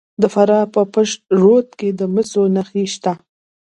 [0.21, 3.13] د فراه په پشت رود کې د مسو نښې شته.